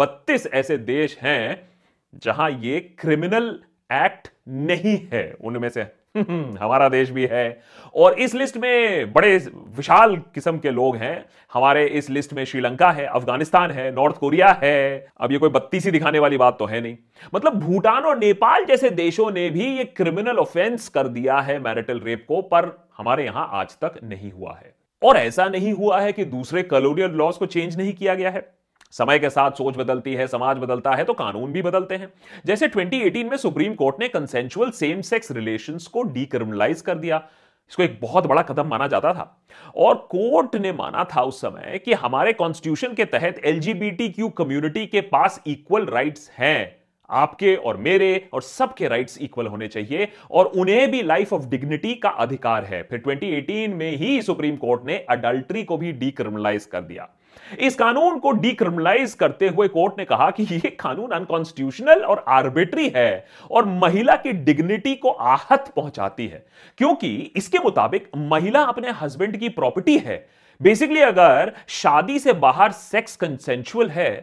32 0.00 0.46
ऐसे 0.46 0.78
देश 0.78 1.18
हैं 1.18 1.68
जहाँ 2.14 2.50
ये 2.50 2.80
क्रिमिनल 2.80 3.60
एक्ट 3.92 4.28
नहीं 4.48 5.08
है। 5.12 5.36
उनमें 5.40 5.68
से 5.68 5.86
हमारा 6.60 6.88
देश 6.88 7.10
भी 7.10 7.26
है। 7.26 7.60
और 7.94 8.12
इस 8.12 8.34
लिस्ट 8.34 8.56
में 8.56 9.12
बड़े 9.12 9.36
विशाल 9.54 10.16
किस्म 10.16 10.58
के 10.58 10.70
लोग 10.70 10.96
हैं। 10.96 11.26
हमारे 11.52 11.86
इस 11.86 12.10
लिस्ट 12.10 12.32
में 12.32 12.44
श्रीलंका 12.44 12.90
है, 12.90 13.06
अफ़गानिस्तान 13.06 13.70
है, 13.70 13.94
नॉर्थ 13.94 14.16
कोरिया 14.16 14.60
है। 14.62 15.06
अब 15.20 15.32
ये 15.32 15.38
कोई 15.38 15.50
बत्ती 15.50 15.80
सी 15.80 15.90
दिखाने 15.90 16.18
वाली 16.18 16.36
बात 16.36 16.58
तो 16.58 16.66
है 16.66 16.80
नहीं। 16.80 16.96
मतलब 17.34 17.54
भूटान 17.54 18.02
और 18.02 18.18
नेपाल 18.18 18.64
जैसे 18.64 18.90
देशों 18.90 19.30
ने 19.30 19.50
भी 19.50 19.76
ये 19.76 19.84
क्रिमिनल 19.84 20.36
ऑफेंस 20.38 20.88
कर 20.88 21.08
दिया 21.08 21.38
है 21.38 21.58
मैरिटल 21.58 22.00
रेप 22.00 22.24
को, 22.28 22.42
पर 22.42 22.88
हमारे 22.98 23.24
यहाँ 23.24 23.48
आज 23.52 23.78
तक 23.84 24.00
नहीं 24.04 24.32
हुआ 24.32 24.58
है। 24.64 24.74
और 25.02 25.16
ऐसा 25.16 25.48
नहीं 25.48 25.72
हुआ 25.72 26.00
है 26.00 26.12
कि 26.12 26.24
दूसरे 26.24 26.62
कलोनियल 26.62 27.10
लॉज 27.10 27.36
को 27.36 27.46
चेंज 27.46 27.76
नहीं 27.76 27.92
किया 27.92 28.14
गया 28.14 28.30
है। 28.30 28.65
समय 28.90 29.18
के 29.18 29.30
साथ 29.30 29.50
सोच 29.50 29.76
बदलती 29.76 30.14
है, 30.14 30.26
समाज 30.26 30.58
बदलता 30.58 30.90
है 30.90 31.04
तो 31.04 31.12
कानून 31.12 31.52
भी 31.52 31.62
बदलते 31.62 31.94
हैं। 31.94 32.12
जैसे 32.46 32.68
2018 32.68 33.30
में 33.30 33.36
सुप्रीम 33.36 33.74
कोर्ट 33.74 33.96
ने 34.00 34.08
कंसेंचुअल 34.08 34.70
सेम 34.70 35.00
सेक्स 35.00 35.30
रिलेशंस 35.30 35.86
को 35.86 36.02
डीक्रिमिनलाइज 36.02 36.80
कर 36.80 36.94
दिया। 36.94 37.28
इसको 37.70 37.82
एक 37.82 37.98
बहुत 38.02 38.26
बड़ा 38.26 38.42
कदम 38.42 38.66
माना 38.68 38.86
जाता 38.86 39.12
था। 39.12 39.44
और 39.76 39.94
कोर्ट 39.94 40.56
ने 40.56 40.72
माना 40.72 41.04
था 41.04 41.22
उस 41.22 41.40
समय 41.40 41.80
कि 41.84 41.92
हमारे 41.92 42.32
कॉन्स्टिट्यूशन 42.32 42.94
के 42.94 43.04
तहत 43.04 43.40
एलजीबीटी 43.44 44.08
क्यू 44.08 44.28
कम्युनिटी 44.28 44.86
के 44.86 45.00
पास 45.00 45.42
इक्वल 45.46 45.86
राइट्स 45.86 46.30
हैं। 46.30 46.76
आपके 47.10 47.56
और 47.56 47.76
मेरे 47.76 48.28
और 48.32 48.42
सबके 48.42 48.88
राइट्स 48.88 49.18
इक्वल 49.22 49.46
होने 49.46 49.68
चाहिए 49.68 50.08
और 50.30 50.46
उन्हें 50.46 50.90
भी 50.90 51.02
लाइफ 51.02 51.32
ऑफ़ 51.32 51.46
डिग्निटी 51.46 51.94
का 51.94 52.08
अधिकार 52.08 52.64
है। 52.64 52.82
फिर 52.82 52.98
2018 52.98 53.74
में 53.74 53.96
ही 53.96 54.22
सुप्रीम 54.22 54.56
कोर्ट 54.56 54.84
ने 54.84 54.98
अडल्ट्री 54.98 55.64
को 55.64 55.76
भी 55.76 55.92
डीक्रिमिनलाइज 55.92 56.64
कर 56.64 56.80
दिया। 56.80 57.08
इस 57.58 57.74
कानून 57.74 58.18
को 58.18 58.30
डिक्रिमिनलाइज 58.32 59.14
करते 59.14 59.48
हुए 59.48 59.68
कोर्ट 59.68 59.98
ने 59.98 60.04
कहा 60.04 60.30
कि 60.30 60.42
यह 60.44 60.70
कानून 60.80 61.10
अनकॉन्स्टिट्यूशनल 61.10 62.04
और 62.04 62.24
आर्बिट्री 62.28 62.88
है 62.96 63.26
और 63.50 63.64
महिला 63.64 64.16
की 64.16 64.32
डिग्निटी 64.32 64.94
को 64.94 65.10
आहत 65.10 65.72
पहुंचाती 65.76 66.26
है। 66.26 66.44
क्योंकि 66.78 67.14
इसके 67.36 67.58
मुताबिक 67.58 68.08
महिला 68.16 68.62
अपने 68.62 68.90
हस्बैंड 68.92 69.36
की 69.36 69.48
प्रॉपर्टी 69.50 69.98
है। 69.98 70.26
बेसिकली 70.60 71.00
अगर 71.00 71.52
शादी 71.68 72.18
से 72.18 72.32
बाहर 72.34 72.72
सेक्स 72.72 73.16
कंसेंचुअल 73.16 73.90
है 73.90 74.14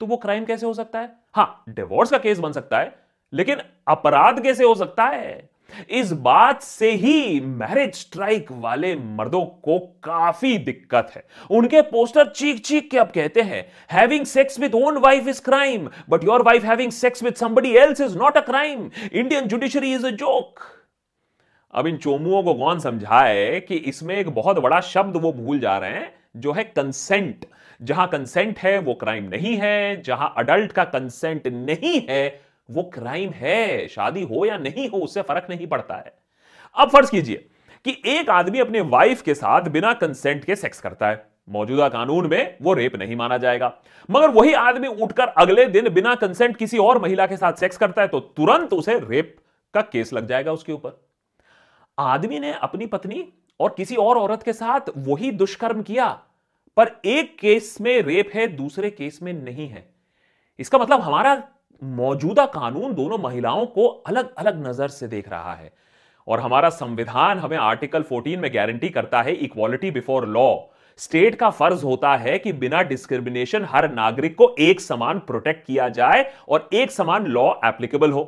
तो 0.00 0.06
वो 0.06 0.16
क्राइम 0.16 0.44
कैसे 0.44 0.66
हो 0.66 0.74
सकता 0.74 1.00
है? 1.00 1.10
हाँ 1.34 1.64
डिवोर्स 1.68 2.10
का 2.10 2.18
केस 2.18 2.38
बन 2.38 2.52
सकता 2.52 2.78
है, 2.78 2.94
लेकिन 3.32 3.60
अपराध 3.88 4.42
कैसे 4.42 4.64
हो 4.64 4.74
सकता 4.74 5.04
है? 5.04 5.48
इस 5.90 6.12
बात 6.22 6.62
से 6.62 6.90
ही 6.92 7.40
मैरिज 7.40 7.94
स्ट्राइक 7.94 8.52
वाले 8.52 8.94
मर्दों 8.96 9.44
को 9.44 9.78
काफ़ी 10.04 10.56
दिक्कत 10.60 11.10
है। 11.16 11.24
उनके 11.50 11.82
पोस्टर 11.84 12.28
चीख 12.28 12.60
चीख 12.60 12.88
के 12.90 12.98
अब 12.98 13.10
कहते 13.14 13.42
हैं 13.42 13.64
having 13.90 14.24
sex 14.26 14.60
with 14.60 14.74
own 14.74 14.98
wife 14.98 15.28
is 15.28 15.42
crime 15.42 15.88
but 16.10 16.24
your 16.24 16.42
wife 16.42 16.64
having 16.64 16.92
sex 16.92 17.22
with 17.22 17.34
somebody 17.34 17.74
else 17.76 18.00
is 18.00 18.18
not 18.18 18.36
a 18.36 18.40
crime 18.42 18.90
Indian 19.12 19.48
judiciary 19.48 19.92
is 19.94 20.06
a 20.06 20.10
joke 20.12 20.60
अब 21.74 21.86
इन 21.86 21.96
चोमुओं 21.96 22.42
को 22.42 22.54
कौन 22.54 22.80
समझाए 22.80 23.60
कि 23.60 23.76
इसमें 23.76 24.14
एक 24.16 24.28
बहुत 24.30 24.58
बड़ा 24.58 24.80
शब्द 24.80 25.16
वो 25.16 25.32
भूल 25.32 25.58
जा 25.60 25.76
रहे 25.78 25.90
हैं, 25.90 26.12
जो 26.36 26.52
है 26.52 26.64
कंसेंट 26.66 27.46
जहाँ 27.80 28.06
कंसेंट 28.08 28.58
है, 28.58 28.78
वो 28.78 28.94
क्राइम 28.94 29.24
नहीं 29.24 29.56
है, 29.56 30.02
जहाँ 30.02 30.32
अडल्ट 30.38 30.72
का 30.72 30.84
कंसेंट 30.84 31.46
नहीं 31.46 32.00
है 32.10 32.28
वो 32.68 32.82
क्राइम 32.94 33.30
है, 33.30 33.88
शादी 33.88 34.22
हो 34.22 34.44
या 34.46 34.56
नहीं 34.58 34.88
हो, 34.88 34.98
उससे 34.98 35.22
फ़र्क 35.22 35.46
नहीं 35.50 35.66
पड़ता 35.66 35.96
है। 35.96 36.14
अब 36.76 36.90
फ़र्ज़ 36.90 37.10
कीजिए 37.10 37.46
कि 37.84 37.96
एक 38.06 38.30
आदमी 38.30 38.58
अपने 38.58 38.80
वाइफ 38.80 39.22
के 39.22 39.34
साथ 39.34 39.68
बिना 39.68 39.92
कंसेंट 39.92 40.44
के 40.44 40.56
सेक्स 40.56 40.80
करता 40.80 41.08
है। 41.08 41.26
मौजूदा 41.48 41.88
कानून 41.88 42.26
में 42.26 42.56
वो 42.62 42.72
रेप 42.72 42.94
नहीं 42.96 43.16
माना 43.16 43.36
जाएगा। 43.38 43.72
मगर 44.08 44.30
वही 44.30 44.52
आदमी 44.52 44.88
उठकर 44.88 45.28
अगले 45.28 45.64
दिन 45.66 45.88
बिना 45.88 46.14
कंसेंट 46.14 46.56
किसी 46.56 46.78
और 46.78 47.02
महिला 47.02 47.26
के 47.26 47.36
साथ 47.36 47.52
सेक्स 47.52 47.76
करता 47.76 48.02
है 48.02 48.08
तो 48.08 48.20
तुरंत 48.20 48.72
उसे 48.72 48.98
रेप 49.00 49.36
का 49.74 49.80
केस 49.82 50.12
लग 50.12 50.26
जाएगा 50.26 50.52
उसके 50.52 50.72
ऊपर। 50.72 51.00
आदमी 51.98 52.38
ने 52.38 52.52
अपनी 52.52 52.86
पत्नी 52.86 53.24
और 53.60 53.74
किसी 53.76 53.96
और 53.96 54.18
औरत 54.18 54.42
के 54.42 54.52
साथ 54.52 54.90
वही 54.98 55.30
दुष्कर्म 55.30 55.82
किया, 55.82 56.08
पर 56.76 56.90
एक 57.04 57.36
केस 57.38 57.76
में 57.80 58.00
रेप 58.02 58.30
है, 58.34 58.46
दूसरे 58.46 58.90
केस 58.90 59.18
में 59.22 59.32
नहीं 59.34 59.68
है। 59.68 59.86
इसका 60.58 60.78
मतलब 60.78 61.00
हमारा 61.00 61.34
मौजूदा 61.84 62.44
कानून 62.46 62.94
दोनों 62.94 63.18
महिलाओं 63.18 63.64
को 63.66 63.86
अलग 63.86 64.34
अलग 64.34 64.66
नज़र 64.66 64.88
से 64.88 65.08
देख 65.08 65.28
रहा 65.28 65.54
है। 65.54 65.72
और 66.28 66.40
हमारा 66.40 66.68
संविधान 66.70 67.38
हमें 67.38 67.56
आर्टिकल 67.56 68.02
14 68.02 68.36
में 68.36 68.50
गारंटी 68.54 68.88
करता 68.88 69.22
है 69.22 69.34
इक्वालिटी 69.34 69.90
बिफोर 69.90 70.26
लॉ 70.28 70.54
स्टेट 70.98 71.34
का 71.34 71.50
फ़र्ज़ 71.50 71.84
होता 71.84 72.14
है 72.16 72.38
कि 72.38 72.52
बिना 72.52 72.82
डिस्क्रिमिनेशन 72.82 73.64
हर 73.64 73.90
नागरिक 73.90 74.34
को 74.36 74.54
एक 74.58 74.80
समान 74.80 75.18
प्रोटेक्ट 75.18 75.66
किया 75.66 75.88
जाए 75.88 76.24
और 76.48 76.68
एक 76.72 76.90
समान 76.90 77.26
लॉ 77.26 77.52
एप्लीकेबल 77.64 78.10
हो। 78.10 78.24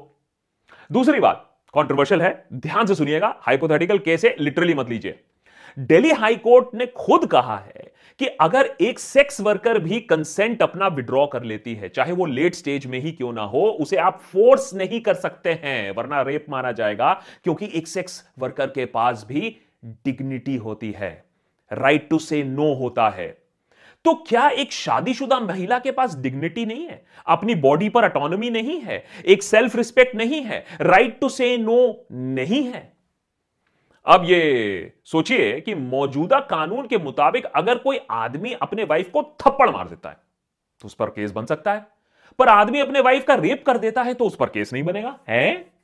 दूसरी 0.91 1.21
बात 1.21 1.45
कॉन्ट्रोवर्शियल 1.75 2.23
है। 2.23 2.47
ध्यान 2.55 2.87
से 2.87 2.95
सुनिएगा 2.95 3.35
हाइपोथेटिकल 3.41 3.99
केस 3.99 4.25
है 4.25 4.35
लिटरली 4.41 4.75
मत 4.75 4.89
लीजिए। 4.89 5.19
दिल्ली 5.79 6.11
हाई 6.11 6.37
कोर्ट 6.37 6.75
ने 6.75 6.87
खुद 6.87 7.27
कहा 7.27 7.57
है 7.57 7.93
कि 8.19 8.27
अगर 8.41 8.67
एक 8.81 8.99
सेक्स 8.99 9.41
वर्कर 9.41 9.79
भी 9.79 10.01
कंसेंट 10.01 10.63
अपना 10.63 10.87
विड्रॉ 10.87 11.27
कर 11.27 11.43
लेती 11.43 11.75
है, 11.75 11.89
चाहे 11.89 12.13
वो 12.13 12.27
लेट 12.27 12.55
स्टेज 12.55 12.87
में 12.87 12.99
ही 12.99 13.13
क्यों 13.13 13.33
ना 13.33 13.43
हो, 13.43 13.67
उसे 13.81 13.97
आप 13.97 14.21
फोर्स 14.23 14.73
नहीं 14.75 15.01
कर 15.01 15.15
सकते 15.15 15.53
हैं, 15.53 15.91
वरना 15.91 16.23
रेप 16.23 16.47
माना 16.51 16.73
जाएगा, 16.73 17.13
क्योंकि 17.45 17.71
एक 17.75 17.87
सेक्स 17.87 18.23
वर्कर 18.39 18.67
के 18.67 18.85
पास 18.85 19.27
भी 19.29 19.57
डिग्निटी 19.85 20.57
होती 20.57 20.93
है 20.93 21.25
राइट 21.71 22.09
टू 22.11 22.19
से 22.19 22.43
नो 22.45 22.73
होता 22.75 23.09
है। 23.09 23.29
तो 24.05 24.15
क्या 24.29 24.49
एक 24.49 24.73
शादीशुदा 24.73 25.41
महिला 25.41 25.79
के 25.79 25.91
पास 25.91 26.17
डिग्निटी 26.17 26.67
नहीं 26.67 26.87
है? 26.87 27.05
अपनी 27.27 27.55
बॉडी 27.55 27.89
पर 27.89 28.05
ऑटोनॉमी 28.05 28.51
नहीं 28.51 28.81
है, 28.81 29.05
एक 29.27 29.43
सेल्फ 29.43 29.77
रिस्पेक्ट 29.77 30.17
नहीं 30.17 30.43
है 30.43 30.65
राइट 30.81 31.19
टू 31.21 31.29
से 31.29 31.57
नो 31.57 32.07
नहीं 32.13 32.63
है। 32.65 32.96
अब 34.07 34.25
ये 34.25 34.93
सोचिए 35.05 35.61
कि 35.61 35.75
मौजूदा 35.75 36.39
कानून 36.41 36.87
के 36.87 36.99
मुताबिक 36.99 37.45
अगर 37.47 37.79
कोई 37.79 37.99
आदमी 38.11 38.53
अपने 38.63 38.85
वाइफ 38.85 39.11
को 39.11 39.23
थप्पड़ 39.41 39.69
मार 39.71 39.89
देता 39.89 40.09
है 40.09 40.17
तो 40.83 40.87
उस 40.87 40.95
पर 40.95 41.07
केस 41.07 41.31
बन 41.33 41.47
सकता 41.47 41.73
है। 41.73 41.87
पर 42.39 42.49
आदमी 42.49 42.81
अपने 42.81 43.01
वाइफ 43.01 43.25
का 43.25 43.35
रेप 43.35 43.65
कर 43.67 43.79
देता 43.79 44.03
है 44.03 44.15
तो 44.15 44.25
उस 44.25 44.37
पर 44.37 44.47
केस 44.49 44.73
नहीं 44.73 44.83
बनेगा, 44.83 45.17
है? 45.29 45.77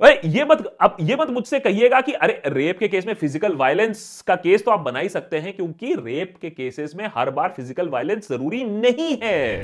ये 0.00 0.44
मत, 0.44 0.64
अब 0.80 0.96
ये 1.00 1.16
मत 1.16 1.30
मुझसे 1.30 1.58
कहिएगा 1.60 2.00
कि 2.00 2.12
अरे 2.14 2.40
रेप 2.46 2.78
के 2.78 2.88
केस 2.88 3.06
में 3.06 3.12
फ़िज़िकल 3.14 3.54
वायलेंस 3.54 4.22
का 4.26 4.36
केस 4.36 4.64
तो 4.64 4.70
आप 4.70 4.80
बना 4.80 4.98
ही 4.98 5.08
सकते 5.08 5.38
हैं, 5.38 5.52
क्योंकि 5.52 5.94
रेप 5.94 6.34
के 6.42 6.50
केसेस 6.50 6.94
में 6.96 7.06
हर 7.16 7.30
बार 7.30 7.52
फ़िज़िकल 7.56 7.88
वायलेंस 7.88 8.28
ज़रूरी 8.28 8.62
नहीं 8.64 9.16
है। 9.22 9.62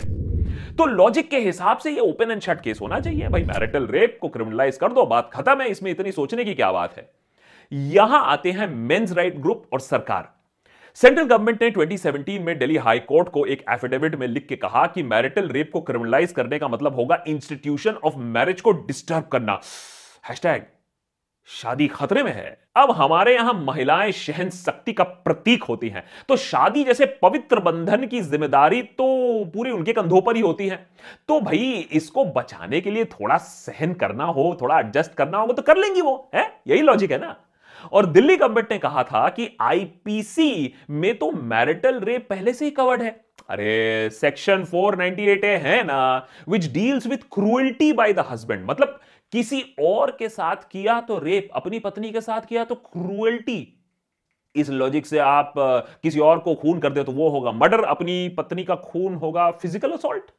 तो 0.76 0.87
लॉजिक 0.87 1.31
के 1.31 1.38
हिसाब 1.40 1.78
से 1.78 1.90
ये 1.90 2.00
ओपन 2.00 2.31
एंड 2.31 2.40
शट 2.40 2.61
केस 2.61 2.81
होना 2.81 3.00
चाहिए। 3.00 3.28
भाई 3.28 3.45
मैरिटल 3.45 3.87
रेप 3.88 4.19
को 4.21 4.28
क्रिमिनलाइज 4.28 4.76
कर 4.76 4.93
दो, 4.93 5.05
बात 5.05 5.31
खत्म 5.35 5.61
है, 5.61 5.69
इसमें 5.69 5.90
इतनी 5.90 6.12
सोचने 6.12 6.45
की 6.45 6.55
क्या 6.55 6.73
बात 6.73 6.97
है? 6.97 7.09
यहाँ 7.73 8.23
आते 8.27 8.53
हैं 8.53 8.67
मेंस 8.67 9.13
राइट 9.13 9.39
ग्रुप 9.39 9.65
और 9.73 9.81
सरकार। 9.81 10.29
सेंट्रल 10.95 11.25
गवर्नमेंट 11.25 11.63
ने 11.63 11.71
2017 11.71 12.39
में 12.41 12.59
दिल्ली 12.59 12.77
हाई 12.77 12.99
कोर्ट 12.99 13.29
को 13.29 13.45
एक 13.47 13.65
एफिडेविट 13.71 14.15
में 14.15 14.27
लिख 14.27 14.47
के 14.49 14.57
कहा 14.57 14.87
कि 14.87 15.03
मैरिटल 15.03 15.49
रेप 15.49 15.71
को 15.73 15.81
क्रिमिनलाइज 15.81 16.33
करने 16.33 16.59
का 16.59 16.69
मतलब 16.69 16.95
होगा 16.95 17.23
इंस्टीट्यूशन 17.29 17.99
ऑफ़ 18.05 18.17
मैरिज 18.17 18.61
को 18.61 18.73
डिस्टर्ब 18.73 19.29
करना। 19.33 19.61
हैशटैग 20.29 20.63
शादी 21.49 21.87
खतरे 21.89 22.23
में 22.23 22.33
है। 22.33 22.57
अब 22.77 22.91
हमारे 22.91 23.35
यहाँ 23.35 23.53
महिलाएँ 23.55 24.13
सहन 24.13 24.51
शक्ति 24.51 24.93
का 24.93 25.05
प्रतीक 25.05 25.65
होती 25.65 25.89
हैं। 25.89 26.05
तो 26.29 26.37
शादी 26.37 26.85
जैसे 26.85 27.07
पवित्र 27.23 27.61
बंधन 27.61 28.07
की 28.07 28.21
ज़िम्मेदारी 28.21 28.83
तो 28.83 29.45
पूरी 29.55 29.71
उनके 29.71 29.93
कंधों 29.93 30.21
पर 30.21 30.37
ही 30.37 30.43
होती 30.43 30.69
है। 30.69 30.77
तो 31.29 31.41
भाई, 31.41 31.89
इसको 31.93 32.25
बचाने 32.25 32.81
के 32.81 32.91
लिए 32.91 33.05
थोड़ा 33.05 33.37
सहन 33.37 33.93
करना 33.95 34.25
हो, 34.25 34.57
थोड़ा 34.63 34.79
एडजस्ट 34.81 35.15
करना 35.15 35.39
हो 35.39 35.53
तो 35.53 35.63
कर 35.63 35.77
लेंगी 35.77 36.01
वो, 36.01 36.31
है? 36.35 36.61
यही 36.67 36.83
लॉजिक 36.83 37.13
है 37.13 37.19
ना? 37.19 37.37
और 37.93 38.07
दिल्ली 38.07 38.37
गवर्नमेंट 38.37 38.73
ने 38.73 38.78
कहा 38.78 39.02
था 39.02 39.28
कि 39.28 39.57
आईपीसी 39.61 40.75
में 40.90 41.14
तो 41.19 41.31
मैरिटल 41.31 42.00
रेप 42.00 42.26
पहले 42.31 42.52
से 42.52 42.64
ही 42.64 42.71
कवर्ड 42.71 43.02
है। 43.02 43.11
अरे 43.50 44.11
सेक्शन 44.11 44.64
498 44.64 45.45
ए 45.45 45.57
है 45.57 45.83
ना 45.85 46.26
which 46.49 46.66
deals 46.73 47.07
with 47.07 47.19
cruelty 47.33 47.93
by 47.93 48.12
the 48.12 48.25
husband 48.31 48.64
मतलब 48.71 49.00
किसी 49.33 49.62
और 49.81 50.11
के 50.19 50.28
साथ 50.28 50.57
किया 50.71 51.00
तो 51.00 51.19
रेप 51.19 51.49
अपनी 51.55 51.78
पत्नी 51.78 52.11
के 52.11 52.21
साथ 52.21 52.40
किया 52.40 52.64
तो 52.64 52.75
क्रूअल्टी 52.75 53.73
इस 54.55 54.71
लॉजिक 54.71 55.07
से 55.07 55.19
आप 55.19 55.52
किसी 56.02 56.21
और 56.21 56.38
को 56.38 56.55
खून 56.55 56.78
कर 56.78 56.93
दे 56.93 57.05
तो 57.05 57.12
वो 57.12 57.28
होगा 57.28 57.52
मर्डर 57.52 57.85
अपनी 57.85 58.28
पत्नी 58.28 58.64
का 58.64 58.75
खून 58.75 59.14
होगा 59.14 59.50
फ़िज़िकल 59.50 59.90
असोल्ट 59.90 60.31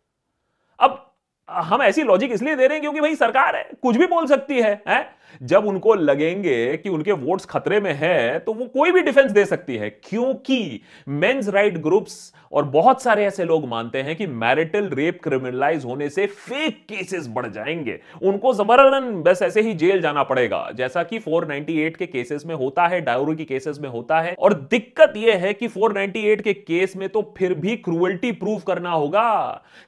अब 0.80 1.04
हम 1.50 1.82
ऐसी 1.82 2.04
लॉजिक 2.04 2.32
इसलिए 2.32 2.56
दे 2.56 2.68
रहे 2.68 2.76
हैं 2.76 2.82
क्योंकि 2.82 3.02
भाई 3.02 3.16
सरकार 3.16 3.56
है 3.56 3.70
कुछ 3.82 3.98
भी 3.98 4.08
बोल 4.08 4.26
सकती 4.28 4.60
है, 4.62 4.82
है? 4.88 5.17
जब 5.44 5.66
उनको 5.66 5.94
लगेंगे 5.94 6.78
कि 6.78 6.90
उनके 6.90 7.12
वोट्स 7.12 7.46
खतरे 7.46 7.80
में 7.80 7.94
है 7.94 8.40
तो 8.40 8.54
वो 8.54 8.66
कोई 8.68 8.92
भी 8.92 9.02
डिफेंस 9.02 9.32
दे 9.32 9.46
सकती 9.46 9.76
है, 9.76 9.90
क्योंकि 9.90 10.82
मेंस 11.08 11.50
राइट 11.50 11.78
ग्रुप्स 11.78 12.34
और 12.52 12.66
बहुत 12.66 13.02
सारे 13.02 13.26
ऐसे 13.26 13.44
लोग 13.44 13.68
मानते 13.68 14.02
हैं 14.02 14.16
कि 14.16 14.28
मैरिटल 14.28 14.90
रेप 14.90 15.20
क्रिमिनलाइज 15.24 15.86
होने 15.86 16.10
से 16.10 16.26
फेक 16.28 16.78
केसेस 16.90 17.28
बढ़ 17.28 17.48
जाएँगे। 17.48 18.00
उनको 18.24 18.54
जबरन 18.54 19.12
बस 19.24 19.42
ऐसे 19.42 19.62
ही 19.62 19.74
जेल 19.74 20.02
जाना 20.02 20.24
पड़ेगा, 20.24 20.70
जैसा 20.76 21.04
कि 21.04 21.20
498 21.20 21.98
के 21.98 22.06
केसेस 22.06 22.46
में 22.46 22.56
होता 22.56 22.88
है, 22.88 23.02
डायोरी 23.02 23.36
के 23.36 23.46
केसेस 23.46 23.80
में 23.80 23.90
होता 23.90 24.20
है। 24.20 24.36
और 24.40 24.54
दिक्कत 24.72 25.14
यह 25.18 25.38
है 25.38 25.54
कि 25.54 25.68
498 25.68 26.42
के 26.42 26.54
केस 26.54 26.96
में 26.98 27.08
तो 27.10 27.22
फिर 27.38 27.54
भी 27.54 27.76
क्रूअल्टी 27.78 28.32
प्रूव 28.32 28.60
करना 28.60 28.92
होगा। 28.92 29.44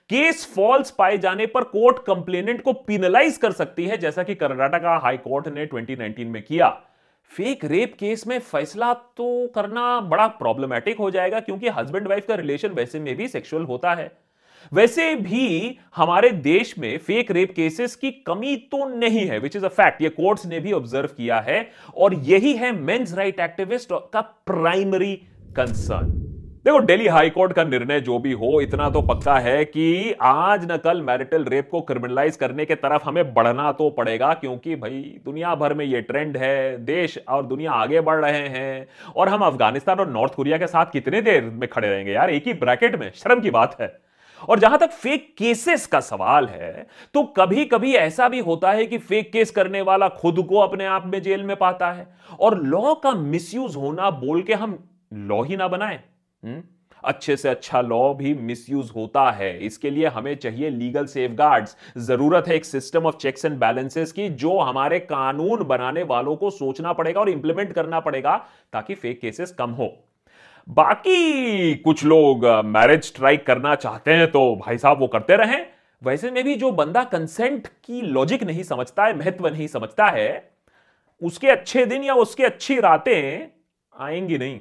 केस 0.09 0.45
फॉल्स 0.55 0.91
पाए 0.91 1.17
जाने 1.17 1.45
पर 1.45 1.63
कोर्ट 1.63 1.97
कंप्लेनेंट 2.05 2.61
को 2.61 2.73
पिनलाइज 2.73 3.37
कर 3.37 3.51
सकती 3.51 3.85
है, 3.85 3.97
जैसा 3.97 4.23
कि 4.23 4.35
कर्नाटका 4.35 4.97
हाई 4.97 5.17
कोर्ट 5.29 5.47
ने 5.47 5.65
2019 5.67 6.25
में 6.25 6.41
किया। 6.43 6.69
फेक 7.31 7.65
रेप 7.65 7.93
केस 7.99 8.25
में 8.27 8.39
फैसला 8.39 8.93
तो 9.17 9.47
करना 9.55 9.99
बड़ा 10.01 10.27
प्रॉब्लमेटिक 10.39 10.97
हो 10.99 11.09
जाएगा 11.11 11.39
क्योंकि 11.39 11.69
हस्बैंड 11.69 12.07
वाइफ 12.07 12.27
का 12.27 12.35
रिलेशन 12.35 12.69
वैसे 12.73 12.99
में 12.99 13.15
भी 13.15 13.27
सेक्सुअल 13.27 13.63
होता 13.63 13.93
है। 13.93 14.11
वैसे 14.71 15.13
भी 15.15 15.77
हमारे 15.95 16.29
देश 16.29 16.73
में 16.79 16.97
फेक 16.97 17.31
रेप 17.31 17.53
केसेस 17.55 17.95
की 17.95 18.11
कमी 18.27 18.55
तो 18.71 18.85
नहीं 18.89 19.25
है 19.27 19.39
विच 19.39 19.55
इज़ 19.55 19.65
अ 19.65 19.69
फैक्ट 19.69 20.01
ये 20.01 20.09
कोर्ट्स 20.09 20.45
ने 20.45 20.59
भी 20.59 20.71
ऑब्ज़र्व 20.71 21.09
किया 21.17 21.39
है 21.39 21.59
और 21.95 22.13
यही 22.25 22.53
है 22.53 22.71
मेंस 22.71 23.13
राइट 23.13 23.39
एक्टिविस्ट 23.39 23.93
का 24.13 24.21
प्राइमरी 24.21 25.15
कंसर्न 25.55 26.11
देखो 26.69 26.79
दिल्ली 26.81 27.07
हाईकोर्ट 27.07 27.53
का 27.53 27.63
निर्णय 27.63 27.99
जो 27.99 28.17
भी 28.19 28.31
हो, 28.31 28.59
इतना 28.61 28.89
तो 28.89 29.01
पक्का 29.01 29.37
है 29.39 29.63
कि 29.65 30.13
आज 30.21 30.65
न 30.71 30.75
कल 30.77 31.01
मैरिटल 31.01 31.43
रेप 31.43 31.69
को 31.71 31.79
क्रिमिनलाइज 31.81 32.35
करने 32.35 32.65
के 32.65 32.75
तरफ़ 32.75 33.03
हमें 33.05 33.33
बढ़ना 33.33 33.71
तो 33.71 33.89
पड़ेगा, 33.89 34.33
क्योंकि 34.33 34.75
भाई, 34.75 34.99
दुनिया 35.25 35.53
भर 35.55 35.73
में 35.73 35.83
ये 35.85 36.01
ट्रेंड 36.01 36.37
है, 36.37 36.77
देश 36.85 37.17
और 37.27 37.45
दुनिया 37.45 37.71
आगे 37.73 38.01
बढ़ 38.01 38.19
रहे 38.21 38.47
हैं, 38.49 38.87
और 39.15 39.29
हम 39.29 39.45
अफ़गानिस्तान 39.45 39.99
और 39.99 40.09
नॉर्थ 40.09 40.33
कोरिया 40.33 40.57
के 40.57 40.67
साथ 40.67 40.91
कितने 40.93 41.21
देर 41.21 41.43
में 41.43 41.67
खड़े 41.69 41.87
रहेंगे? 41.89 42.11
यार, 42.11 42.29
एक 42.29 42.47
ही 42.47 42.53
ब्रैकेट 42.55 42.99
में, 42.99 43.09
शर्म 43.15 43.41
की 43.41 43.51
बात 43.51 43.75
है। 43.81 43.91
और 44.41 44.59
जहाँ 44.59 44.77
तक 44.79 44.91
फेक 44.91 45.27
केसेस 45.37 45.87
का 45.87 45.99
सवाल 46.01 46.47
है 46.47 46.87
तो 47.13 47.23
कभी 47.37 47.65
कभी 47.65 47.93
ऐसा 47.95 48.27
भी 48.29 48.39
होता 48.41 48.71
है 48.71 48.85
कि 48.85 48.97
फेक 48.99 49.31
केस 49.31 49.51
करने 49.51 49.81
वाला 49.81 50.09
खुद 50.11 50.45
को 50.49 50.59
अपने 50.59 50.85
आप 50.87 51.07
में 51.07 51.21
जेल 51.21 51.43
में 51.43 51.55
पाता 51.57 51.91
है, 51.91 52.07
और 52.39 52.61
लॉ 52.65 52.93
का 52.93 53.11
मिसयूज 53.15 53.75
होना 53.75 54.09
बोल 54.19 54.41
के 54.41 54.53
हम 54.55 54.77
लॉ 55.13 55.41
ही 55.43 55.57
ना 55.57 55.67
बनाएँ। 55.67 55.99
हम्म? 56.43 56.61
अच्छे 57.03 57.35
से 57.37 57.49
अच्छा 57.49 57.81
लॉ 57.81 58.13
भी 58.13 58.33
मिसयूज 58.33 58.91
होता 58.95 59.29
है। 59.31 59.57
इसके 59.59 59.89
लिए 59.89 60.07
हमें 60.07 60.33
चाहिए 60.35 60.69
लीगल 60.69 61.05
सेफगार्ड्स 61.05 61.75
ज़रूरत 61.97 62.47
है 62.47 62.55
एक 62.55 62.65
system 62.65 63.05
of 63.05 63.17
checks 63.17 63.45
and 63.45 63.57
balances 63.59 64.11
की, 64.11 64.27
जो 64.29 64.57
हमारे 64.59 64.99
कानून 64.99 65.63
बनाने 65.63 66.03
वालों 66.03 66.35
को 66.35 66.49
सोचना 66.49 66.93
पड़ेगा 66.93 67.19
और 67.21 67.29
इंप्लीमेंट 67.29 67.73
करना 67.73 67.99
पड़ेगा, 67.99 68.35
ताकि 68.73 68.95
फेक 68.95 69.21
केसेस 69.21 69.51
कम 69.51 69.71
हो। 69.71 69.91
बाकी 70.67 71.75
कुछ 71.75 72.03
लोग 72.05 72.45
मैरिज 72.65 73.03
स्ट्राइक 73.03 73.45
करना 73.45 73.75
चाहते 73.75 74.13
हैं 74.13 74.31
तो 74.31 74.55
भाई 74.55 74.77
साहब 74.77 74.99
वो 74.99 75.07
करते 75.07 75.35
रहें। 75.35 75.65
वैसे 76.01 76.31
में 76.31 76.43
भी 76.43 76.55
जो 76.55 76.71
बंदा 76.71 77.03
कंसेंट 77.03 77.67
की 77.67 78.01
लॉजिक 78.01 78.43
नहीं 78.43 78.63
समझता 78.63 79.05
है, 79.05 79.17
महत्व 79.17 79.47
नहीं 79.47 79.67
समझता 79.67 80.07
है, 80.07 80.51
उसके 81.21 81.47
अच्छे 81.47 81.85
दिन 81.85 82.03
या 82.03 82.13
उसके 82.15 82.43
अच्छी 82.43 82.79
रातें 82.79 83.47
आएँगी 83.93 84.37
नहीं। 84.37 84.59